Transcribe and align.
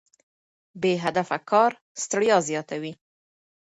بې 0.81 0.93
هدفه 1.03 1.37
کار 1.49 1.71
ستړیا 2.03 2.37
زیاتوي. 2.49 2.93